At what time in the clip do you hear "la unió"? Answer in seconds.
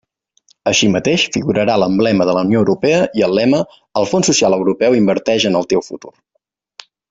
2.39-2.63